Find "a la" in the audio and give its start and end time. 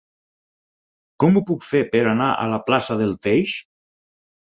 2.47-2.63